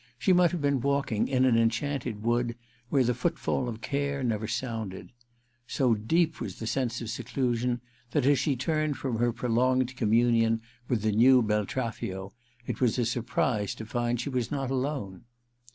[0.17, 2.55] She might have been walking in an enchanted wood
[2.89, 5.11] where the footfall of care never sounded.
[5.67, 10.09] So deep was the sense of seclusion that, as she turned from her prolonged com
[10.09, 10.59] munion
[10.89, 12.31] with the new Bdtraffio,
[12.65, 15.25] it was a surprise to find that she was not alone.